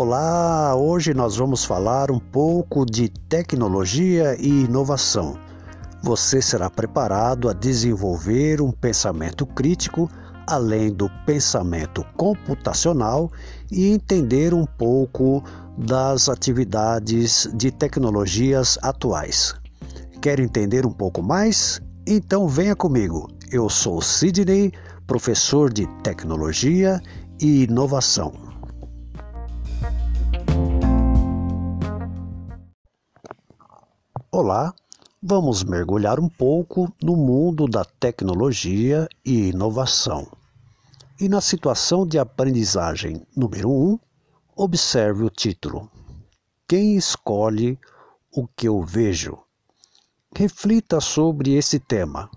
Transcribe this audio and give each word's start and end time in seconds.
Olá, 0.00 0.76
hoje 0.76 1.12
nós 1.12 1.34
vamos 1.34 1.64
falar 1.64 2.08
um 2.08 2.20
pouco 2.20 2.86
de 2.86 3.08
tecnologia 3.08 4.36
e 4.38 4.46
inovação. 4.46 5.36
Você 6.04 6.40
será 6.40 6.70
preparado 6.70 7.48
a 7.48 7.52
desenvolver 7.52 8.60
um 8.60 8.70
pensamento 8.70 9.44
crítico, 9.44 10.08
além 10.46 10.92
do 10.92 11.10
pensamento 11.26 12.04
computacional, 12.16 13.28
e 13.72 13.88
entender 13.88 14.54
um 14.54 14.64
pouco 14.64 15.42
das 15.76 16.28
atividades 16.28 17.50
de 17.52 17.72
tecnologias 17.72 18.78
atuais. 18.80 19.52
Quer 20.22 20.38
entender 20.38 20.86
um 20.86 20.92
pouco 20.92 21.24
mais? 21.24 21.80
Então 22.06 22.46
venha 22.46 22.76
comigo. 22.76 23.28
Eu 23.50 23.68
sou 23.68 24.00
Sidney, 24.00 24.70
professor 25.08 25.72
de 25.72 25.88
tecnologia 26.04 27.02
e 27.40 27.64
inovação. 27.64 28.47
Olá, 34.40 34.72
vamos 35.20 35.64
mergulhar 35.64 36.20
um 36.20 36.28
pouco 36.28 36.94
no 37.02 37.16
mundo 37.16 37.66
da 37.66 37.84
tecnologia 37.84 39.08
e 39.24 39.48
inovação. 39.48 40.28
E 41.18 41.28
na 41.28 41.40
situação 41.40 42.06
de 42.06 42.20
aprendizagem 42.20 43.26
número 43.36 43.68
1, 43.68 43.72
um, 43.72 43.98
observe 44.54 45.24
o 45.24 45.28
título: 45.28 45.90
Quem 46.68 46.94
escolhe 46.94 47.76
o 48.32 48.46
que 48.46 48.68
eu 48.68 48.80
vejo? 48.80 49.36
Reflita 50.32 51.00
sobre 51.00 51.54
esse 51.54 51.80
tema. 51.80 52.30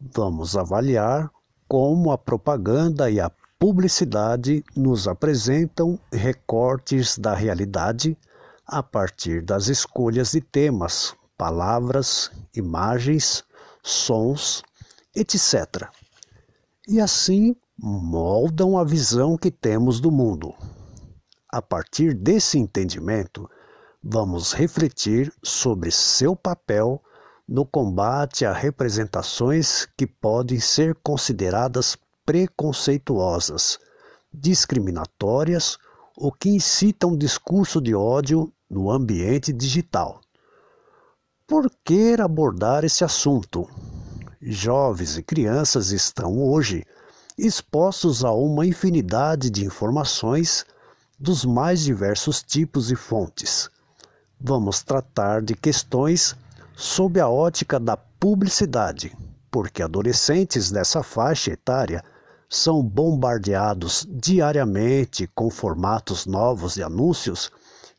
Vamos 0.00 0.56
avaliar 0.56 1.30
como 1.68 2.10
a 2.10 2.18
propaganda 2.18 3.08
e 3.08 3.20
a 3.20 3.30
publicidade 3.56 4.64
nos 4.74 5.06
apresentam 5.06 5.96
recortes 6.12 7.16
da 7.16 7.36
realidade 7.36 8.18
a 8.66 8.82
partir 8.82 9.42
das 9.42 9.68
escolhas 9.68 10.32
de 10.32 10.40
temas 10.40 11.19
palavras, 11.40 12.30
imagens, 12.54 13.42
sons, 13.82 14.62
etc. 15.16 15.88
E 16.86 17.00
assim 17.00 17.56
moldam 17.78 18.76
a 18.76 18.84
visão 18.84 19.38
que 19.38 19.50
temos 19.50 20.00
do 20.00 20.10
mundo. 20.10 20.52
A 21.48 21.62
partir 21.62 22.12
desse 22.12 22.58
entendimento, 22.58 23.48
vamos 24.04 24.52
refletir 24.52 25.32
sobre 25.42 25.90
seu 25.90 26.36
papel 26.36 27.02
no 27.48 27.64
combate 27.64 28.44
a 28.44 28.52
representações 28.52 29.88
que 29.96 30.06
podem 30.06 30.60
ser 30.60 30.94
consideradas 30.96 31.96
preconceituosas, 32.26 33.78
discriminatórias 34.30 35.78
ou 36.14 36.30
que 36.30 36.50
incitam 36.50 37.16
discurso 37.16 37.80
de 37.80 37.94
ódio 37.94 38.52
no 38.68 38.90
ambiente 38.90 39.54
digital 39.54 40.20
por 41.50 41.68
que 41.84 42.14
abordar 42.20 42.84
esse 42.84 43.02
assunto? 43.02 43.68
Jovens 44.40 45.18
e 45.18 45.22
crianças 45.24 45.90
estão 45.90 46.38
hoje 46.38 46.84
expostos 47.36 48.24
a 48.24 48.30
uma 48.30 48.64
infinidade 48.64 49.50
de 49.50 49.64
informações 49.64 50.64
dos 51.18 51.44
mais 51.44 51.80
diversos 51.80 52.40
tipos 52.40 52.92
e 52.92 52.94
fontes. 52.94 53.68
Vamos 54.40 54.84
tratar 54.84 55.42
de 55.42 55.56
questões 55.56 56.36
sob 56.76 57.18
a 57.18 57.28
ótica 57.28 57.80
da 57.80 57.96
publicidade, 57.96 59.12
porque 59.50 59.82
adolescentes 59.82 60.70
dessa 60.70 61.02
faixa 61.02 61.50
etária 61.50 62.04
são 62.48 62.80
bombardeados 62.80 64.06
diariamente 64.08 65.28
com 65.34 65.50
formatos 65.50 66.26
novos 66.26 66.74
de 66.74 66.84
anúncios 66.84 67.50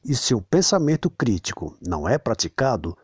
e 0.05 0.15
se 0.15 0.33
o 0.33 0.41
pensamento 0.41 1.09
crítico 1.09 1.76
não 1.86 2.08
é 2.08 2.17
praticado, 2.17 2.97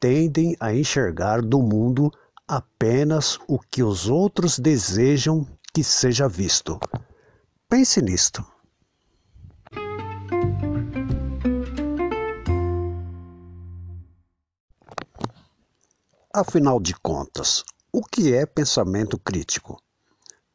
tendem 0.00 0.56
a 0.58 0.74
enxergar 0.74 1.42
do 1.42 1.60
mundo 1.60 2.10
apenas 2.48 3.38
o 3.46 3.58
que 3.58 3.82
os 3.82 4.08
outros 4.08 4.58
desejam 4.58 5.46
que 5.74 5.84
seja 5.84 6.26
visto. 6.26 6.80
Pense 7.68 8.00
nisto. 8.00 8.44
Afinal 16.32 16.80
de 16.80 16.94
contas, 16.94 17.62
o 17.92 18.02
que 18.02 18.32
é 18.32 18.46
pensamento 18.46 19.18
crítico? 19.18 19.80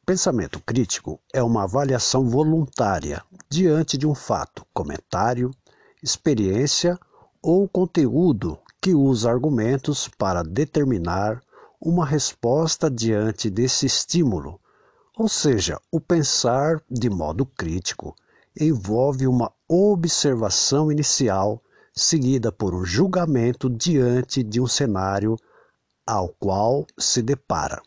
Pensamento 0.06 0.60
crítico 0.62 1.22
é 1.34 1.44
uma 1.44 1.64
avaliação 1.64 2.28
voluntária 2.28 3.24
diante 3.50 3.98
de 3.98 4.08
um 4.08 4.16
fato, 4.16 4.66
comentário, 4.74 5.52
experiência 6.02 6.98
ou 7.42 7.68
conteúdo 7.68 8.60
que 8.86 8.94
usa 8.94 9.32
argumentos 9.32 10.08
para 10.08 10.44
determinar 10.44 11.42
uma 11.82 12.06
resposta 12.06 12.88
diante 12.88 13.50
desse 13.50 13.88
estímulo. 13.88 14.60
Ou 15.18 15.28
seja, 15.28 15.82
o 15.92 16.00
pensar 16.00 16.80
de 16.88 17.10
modo 17.10 17.48
crítico 17.48 18.16
envolve 18.56 19.26
uma 19.26 19.52
observação 19.68 20.92
inicial 20.92 21.60
seguida 21.96 22.52
por 22.52 22.76
um 22.76 22.86
julgamento 22.86 23.72
diante 23.72 24.44
de 24.44 24.62
um 24.62 24.68
cenário 24.68 25.36
ao 26.06 26.30
qual 26.30 26.86
se 26.96 27.24
depara. 27.24 27.82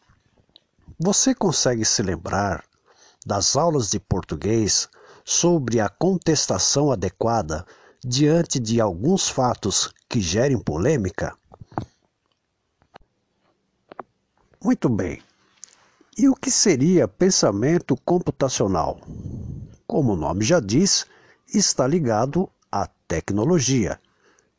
Você 0.99 1.33
consegue 1.33 1.85
se 1.85 2.03
lembrar 2.03 2.65
das 3.25 3.55
aulas 3.55 3.89
de 3.89 4.01
português 4.01 4.89
sobre 5.25 5.79
a 5.79 5.89
contestação 5.89 6.91
adequada 6.91 7.65
diante 8.05 8.59
de 8.59 8.81
alguns 8.81 9.29
fatos 9.29 9.93
que 10.09 10.21
gerem 10.21 10.59
polêmica? 10.59 11.37
Muito 14.63 14.89
bem. 14.89 15.23
E 16.17 16.29
o 16.29 16.35
que 16.35 16.51
seria 16.51 17.07
pensamento 17.07 17.97
computacional? 18.05 19.01
Como 19.87 20.15
o 20.15 20.17
nome 20.17 20.45
já 20.45 20.61
diz, 20.61 21.07
está 21.47 21.87
ligado 21.87 22.49
à 22.71 22.87
tecnologia 23.07 24.01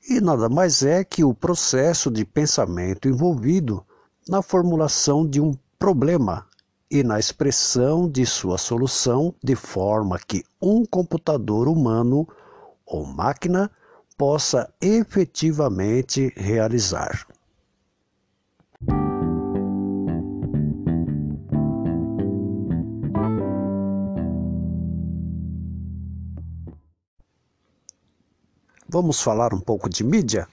e 0.08 0.22
nada 0.22 0.50
mais 0.50 0.82
é 0.82 1.04
que 1.04 1.24
o 1.24 1.34
processo 1.34 2.10
de 2.10 2.26
pensamento 2.26 3.08
envolvido 3.08 3.86
na 4.28 4.42
formulação 4.42 5.28
de 5.28 5.42
um 5.42 5.54
problema 5.78 6.48
e 6.90 7.04
na 7.04 7.20
expressão 7.20 8.10
de 8.10 8.26
sua 8.26 8.58
solução 8.58 9.36
de 9.44 9.56
forma 9.56 10.18
que 10.18 10.44
um 10.62 10.86
computador 10.86 11.68
humano 11.68 12.28
ou 12.86 13.06
máquina 13.06 13.70
possa 14.20 14.70
efetivamente 14.82 16.34
realizar. 16.36 17.26
Vamos 28.90 29.22
falar 29.22 29.54
um 29.54 29.62
pouco 29.62 29.90
de 29.90 30.04
mídia? 30.04 30.50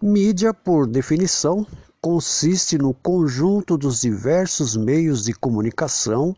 Mídia, 0.00 0.54
por 0.54 0.86
definição, 0.86 1.66
consiste 2.00 2.78
no 2.78 2.94
conjunto 2.94 3.76
dos 3.76 4.00
diversos 4.00 4.74
meios 4.74 5.24
de 5.24 5.34
comunicação 5.34 6.34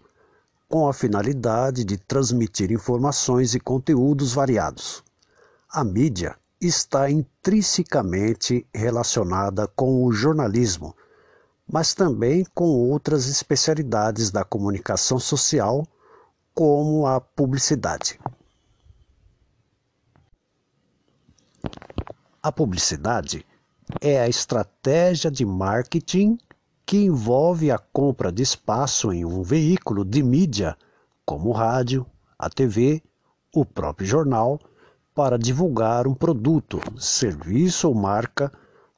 com 0.69 0.89
a 0.89 0.93
finalidade 0.93 1.85
de 1.85 1.97
transmitir 1.97 2.73
informações 2.73 3.55
e 3.55 3.61
conteúdos 3.61 4.33
variados. 4.33 5.05
A 5.75 5.83
mídia 5.83 6.37
está 6.61 7.11
intrinsecamente 7.11 8.67
relacionada 8.75 9.67
com 9.67 10.05
o 10.05 10.13
jornalismo, 10.13 10.95
mas 11.67 11.95
também 11.95 12.45
com 12.55 12.67
outras 12.67 13.27
especialidades 13.27 14.31
da 14.31 14.45
comunicação 14.45 15.19
social, 15.19 15.87
como 16.53 17.07
a 17.07 17.19
publicidade. 17.23 18.21
A 22.43 22.53
publicidade 22.53 23.47
é 23.99 24.21
a 24.21 24.29
estratégia 24.29 25.31
de 25.31 25.47
marketing 25.47 26.37
que 26.85 26.99
envolve 26.99 27.71
a 27.71 27.79
compra 27.79 28.31
de 28.31 28.43
espaço 28.43 29.11
em 29.11 29.25
um 29.25 29.43
veículo 29.43 30.05
de 30.05 30.23
mídia, 30.23 30.77
como 31.25 31.49
o 31.49 31.53
rádio, 31.53 32.05
a 32.39 32.51
TV, 32.51 33.03
o 33.55 33.65
próprio 33.65 34.07
jornal, 34.07 34.61
para 35.15 35.39
divulgar 35.39 36.07
um 36.07 36.15
produto, 36.15 36.81
serviço 36.99 37.89
ou 37.89 37.95
marca 37.95 38.51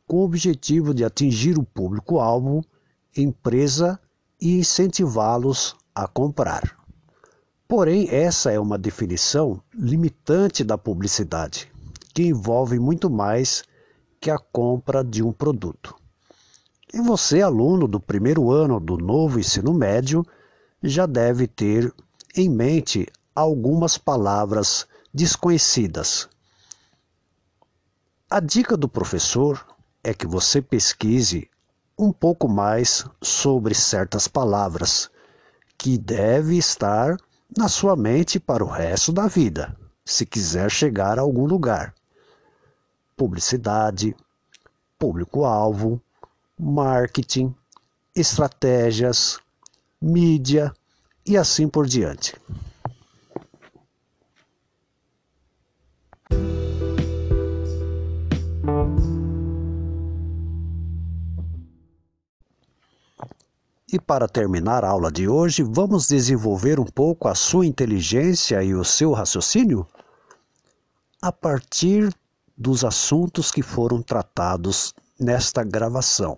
com 0.07 0.19
o 0.19 0.25
objetivo 0.25 0.95
de 0.95 1.05
atingir 1.05 1.59
o 1.59 1.65
público-alvo, 1.65 2.65
empresa 3.17 3.99
e 4.41 4.59
incentivá-los 4.59 5.75
a 5.95 6.07
comprar. 6.07 6.77
Porém, 7.67 8.09
essa 8.11 8.53
é 8.53 8.61
uma 8.61 8.79
definição 8.79 9.61
limitante 9.73 10.63
da 10.63 10.77
publicidade, 10.77 11.73
que 12.13 12.23
envolve 12.23 12.79
muito 12.79 13.09
mais 13.09 13.65
que 14.21 14.31
a 14.31 14.39
compra 14.39 15.03
de 15.03 15.23
um 15.23 15.33
produto. 15.33 15.95
E 16.93 17.01
você, 17.01 17.43
aluno 17.43 17.89
do 17.89 17.99
primeiro 17.99 18.51
ano 18.53 18.79
do 18.79 18.97
novo 18.97 19.41
ensino 19.41 19.75
médio, 19.75 20.25
já 20.83 21.07
deve 21.07 21.47
ter 21.49 21.93
em 22.37 22.49
mente 22.49 23.09
algumas 23.35 23.99
palavras 23.99 24.87
desconhecidas. 25.15 26.29
A 28.29 28.41
dica 28.41 28.77
do 28.77 28.89
professor 28.89 29.65
é 30.03 30.13
que 30.13 30.27
você 30.27 30.61
pesquise 30.61 31.49
um 31.97 32.13
pouco 32.13 32.49
mais 32.49 33.07
sobre 33.23 33.77
certas 33.77 34.27
palavras 34.27 35.09
que 35.79 35.97
deve 35.97 36.59
estar 36.59 37.17
na 37.57 37.69
sua 37.69 37.95
mente 37.95 38.41
para 38.41 38.65
o 38.65 38.69
resto 38.69 39.13
da 39.13 39.29
vida, 39.29 39.77
se 40.05 40.27
quiser 40.27 40.69
chegar 40.69 41.17
a 41.17 41.23
algum 41.23 41.47
lugar. 41.47 41.95
Publicidade, 43.17 44.17
público-alvo, 44.99 46.03
marketing, 46.59 47.55
estratégias, 48.17 49.39
mídia 50.03 50.75
e 51.25 51.37
assim 51.37 51.69
por 51.69 51.87
diante. 51.87 52.35
E 63.95 64.01
para 64.01 64.27
terminar 64.27 64.85
a 64.85 64.89
aula 64.89 65.09
de 65.09 65.29
hoje, 65.29 65.63
vamos 65.63 66.09
desenvolver 66.09 66.81
um 66.81 66.85
pouco 66.85 67.29
a 67.29 67.35
sua 67.37 67.65
inteligência 67.65 68.61
e 68.61 68.75
o 68.75 68.83
seu 68.83 69.13
raciocínio? 69.13 69.87
A 71.23 71.31
partir 71.31 72.13
dos 72.59 72.85
assuntos 72.85 73.53
que 73.53 73.63
foram 73.63 74.03
tratados 74.03 74.93
nesta 75.17 75.63
gravação. 75.63 76.37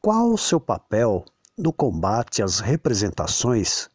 Qual 0.00 0.32
o 0.32 0.38
seu 0.38 0.58
papel 0.58 1.22
no 1.54 1.70
combate 1.70 2.42
às 2.42 2.60
representações 2.60 3.90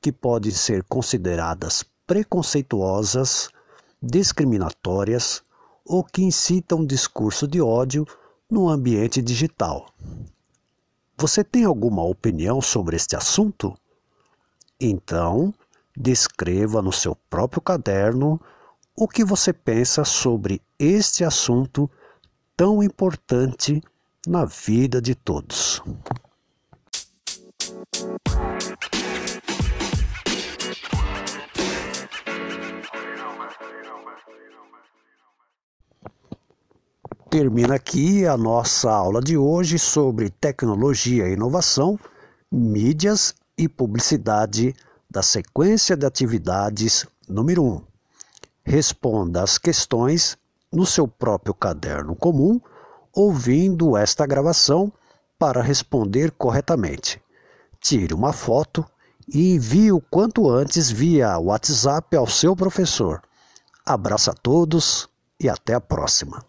que 0.00 0.10
podem 0.10 0.52
ser 0.52 0.82
consideradas 0.84 1.84
preconceituosas, 2.06 3.50
discriminatórias 4.02 5.42
ou 5.84 6.02
que 6.02 6.22
incitam 6.22 6.82
discurso 6.82 7.46
de 7.46 7.60
ódio 7.60 8.06
no 8.50 8.70
ambiente 8.70 9.20
digital? 9.20 9.92
Você 11.20 11.42
tem 11.42 11.64
alguma 11.64 12.04
opinião 12.04 12.60
sobre 12.60 12.94
este 12.94 13.16
assunto? 13.16 13.74
Então, 14.80 15.52
descreva 15.96 16.80
no 16.80 16.92
seu 16.92 17.16
próprio 17.28 17.60
caderno 17.60 18.40
o 18.94 19.08
que 19.08 19.24
você 19.24 19.52
pensa 19.52 20.04
sobre 20.04 20.62
este 20.78 21.24
assunto 21.24 21.90
tão 22.56 22.84
importante 22.84 23.82
na 24.28 24.44
vida 24.44 25.02
de 25.02 25.16
todos. 25.16 25.82
Termina 37.38 37.76
aqui 37.76 38.26
a 38.26 38.36
nossa 38.36 38.90
aula 38.90 39.20
de 39.20 39.38
hoje 39.38 39.78
sobre 39.78 40.28
tecnologia 40.28 41.28
e 41.28 41.34
inovação, 41.34 41.96
mídias 42.50 43.32
e 43.56 43.68
publicidade 43.68 44.74
da 45.08 45.22
sequência 45.22 45.96
de 45.96 46.04
atividades 46.04 47.06
número 47.28 47.62
1. 47.62 47.82
Responda 48.64 49.44
as 49.44 49.56
questões 49.56 50.36
no 50.72 50.84
seu 50.84 51.06
próprio 51.06 51.54
caderno 51.54 52.16
comum, 52.16 52.60
ouvindo 53.14 53.96
esta 53.96 54.26
gravação 54.26 54.92
para 55.38 55.62
responder 55.62 56.32
corretamente. 56.32 57.22
Tire 57.80 58.14
uma 58.14 58.32
foto 58.32 58.84
e 59.32 59.54
envie 59.54 59.92
o 59.92 60.00
quanto 60.00 60.50
antes 60.50 60.90
via 60.90 61.38
WhatsApp 61.38 62.16
ao 62.16 62.26
seu 62.26 62.56
professor. 62.56 63.22
Abraço 63.86 64.28
a 64.28 64.34
todos 64.34 65.08
e 65.38 65.48
até 65.48 65.74
a 65.74 65.80
próxima. 65.80 66.47